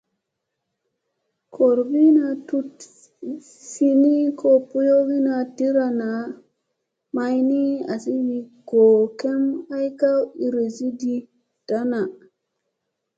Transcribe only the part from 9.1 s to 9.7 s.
kemba